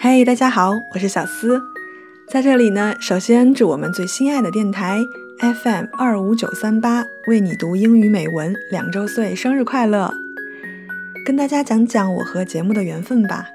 [0.00, 1.60] 嘿，大家好，我是小思，
[2.28, 5.00] 在这里呢，首先祝我们最心爱的电台
[5.40, 10.12] FM 二五九三八为你读英语美文两周岁生日快乐！
[11.24, 13.46] 跟大家讲讲我和节目的缘分吧。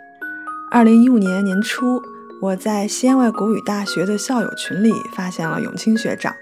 [0.71, 2.01] 二零一五年年初，
[2.41, 6.33] 我在西安外国语大学的校友群里发现了永清学长，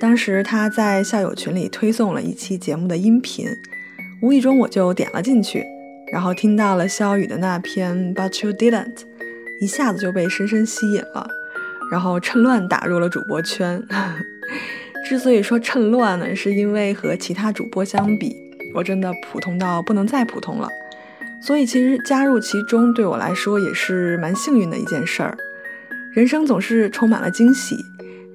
[0.00, 3.48] 当时他在校友群里推送了一期节目的音频，
[4.22, 5.64] 无意中我就点了进去，
[6.12, 9.02] 然后听到了肖宇的那篇 But You Didn't。
[9.60, 11.28] 一下子就被深深吸引了，
[11.90, 13.82] 然后趁乱打入了主播圈。
[15.08, 18.36] 之所以说趁乱呢，是因为和其他主播相比，
[18.74, 20.68] 我真的普通到不能再普通了。
[21.42, 25.36] 所以其实加入其中对我来说也是蛮幸运的一件事儿。
[26.14, 27.76] 人生总是充满了惊喜，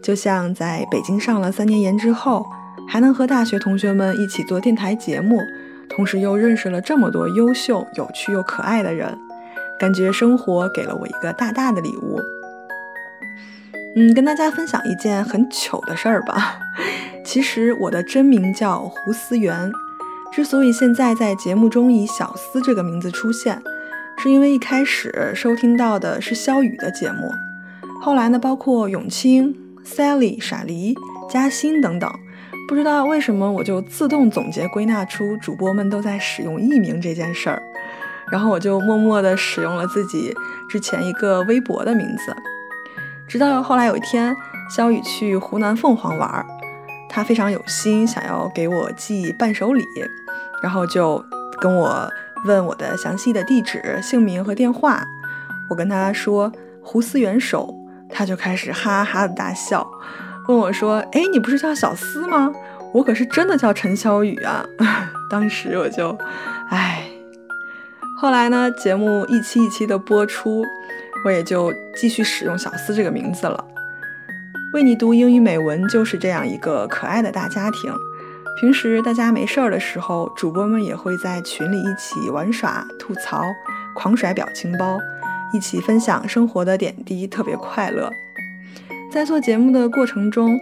[0.04, 2.46] 就像在北京上了三年研之后，
[2.88, 5.40] 还能和大学同学们一起做电台节目，
[5.90, 9.18] 同时又认识了这么多优秀、有趣又可爱的人。
[9.80, 12.20] 感觉生活给了我一个大大的礼物。
[13.96, 16.60] 嗯，跟大家分享一件很糗的事儿吧。
[17.24, 19.72] 其实我的真名叫胡思源，
[20.32, 23.62] 之所以现在在节目中以小思这个名字出现，
[24.18, 27.32] 是因为一开始收听到的是肖宇的节目，
[28.02, 30.96] 后来呢，包括永清、Sally、傻梨、
[31.30, 32.10] 嘉欣等等，
[32.68, 37.62] 不知道为什么我就自动总结归纳出主播们都在使用艺名这件事儿。
[38.32, 40.34] 然后我就默默地使用了自己
[40.70, 42.36] 之前一个微博的名字，
[43.28, 44.36] 直到后来有一天，
[44.76, 46.44] 肖宇去湖南凤凰玩，
[47.10, 49.84] 他非常有心，想要给我寄伴手礼，
[50.64, 51.24] 然后就
[51.60, 52.10] 跟我
[52.46, 55.04] 问我的详细的地址、姓名和电话。
[55.70, 57.76] 我跟他说胡思元首，
[58.14, 59.86] 他就开始哈哈的大笑，
[60.48, 62.52] 问我说：“哎，你不是叫小思吗？
[62.94, 64.64] 我可是真的叫陈小雨啊！”
[65.30, 66.16] 当时我就，
[66.70, 67.04] 唉。
[68.22, 70.64] 后来呢，节目一期一期的播出，
[71.26, 73.66] 我也就继续使用小思这个名字了。
[74.74, 77.94] 为你读英语美文就是这样一个可爱的大家庭。
[78.60, 83.44] 平时大家没事儿的时候，主播们也会在群里一起玩耍、吐槽、
[83.96, 84.98] 狂甩表情包，
[85.54, 88.12] 一起分享生活的点滴，特别快乐。
[89.12, 90.60] 在做节目的过程中，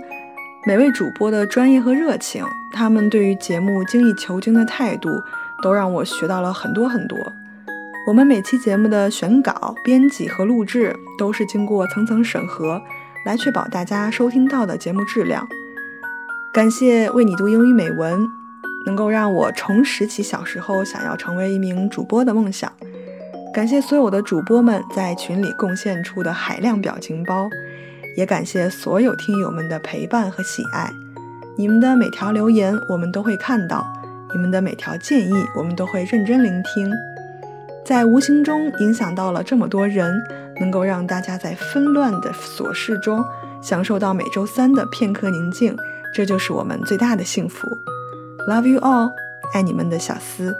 [0.67, 5.09] 每位主播的专业和热情，他们对于节目精益求精的态度，
[5.63, 7.17] 都让我学到了很多很多。
[8.07, 12.81] 我们每期节目的选稿、编辑和录制都是经过层层审核，
[13.25, 15.47] 来确保大家收听到的节目质量。
[16.51, 18.27] 感谢为你读英语美文，
[18.85, 22.69] 能够让我重拾起小时候想要成为一名主播的梦想。
[23.53, 27.49] 感谢所有的主播们在群里贡献出的海量表情包，
[28.15, 30.89] 也感谢所有听友们的陪伴和喜爱。
[31.57, 33.85] 你们的每条留言我们都会看到，
[34.33, 36.89] 你们的每条建议我们都会认真聆听。
[37.83, 40.23] 在无形中影响到了这么多人，
[40.61, 43.21] 能够让大家在纷乱的琐事中
[43.61, 45.75] 享受到每周三的片刻宁静，
[46.15, 47.67] 这就是我们最大的幸福。
[48.47, 49.11] Love you all，
[49.53, 50.55] 爱你们的小思。